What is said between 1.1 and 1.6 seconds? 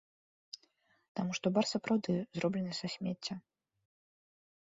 Таму што